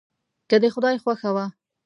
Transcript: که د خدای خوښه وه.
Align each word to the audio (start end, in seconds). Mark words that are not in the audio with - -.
که 0.49 0.55
د 0.61 0.63
خدای 0.73 0.95
خوښه 1.03 1.29
وه. 1.35 1.45